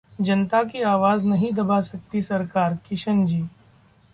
जनता 0.21 0.63
की 0.63 0.81
आवाज 0.83 1.25
नहीं 1.25 1.51
दबा 1.53 1.79
सकती 1.81 2.21
सरकार: 2.21 2.77
किशनजी 2.89 3.43